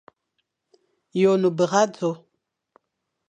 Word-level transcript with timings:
Ye 1.17 1.23
one 1.31 1.49
bera 1.57 1.81
dzo? 1.93 2.09